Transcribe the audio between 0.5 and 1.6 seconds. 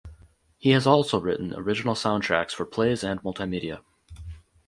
He has also written